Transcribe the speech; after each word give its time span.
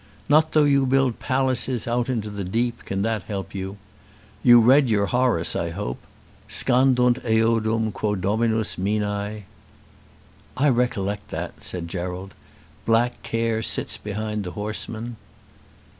Not 0.27 0.53
though 0.53 0.63
you 0.63 0.87
build 0.87 1.19
palaces 1.19 1.87
out 1.87 2.09
into 2.09 2.31
the 2.31 2.43
deep, 2.43 2.85
can 2.85 3.03
that 3.03 3.21
help 3.25 3.53
you. 3.53 3.77
You 4.41 4.59
read 4.59 4.89
your 4.89 5.05
Horace, 5.05 5.55
I 5.55 5.69
hope. 5.69 5.99
'Scandunt 6.49 7.23
eodum 7.23 7.91
quo 7.93 8.15
dominus 8.15 8.77
minæ.'" 8.77 9.43
"I 10.57 10.69
recollect 10.69 11.27
that," 11.29 11.61
said 11.61 11.87
Gerald. 11.87 12.33
"Black 12.83 13.21
care 13.21 13.61
sits 13.61 13.97
behind 13.97 14.43
the 14.43 14.53
horseman." 14.53 15.17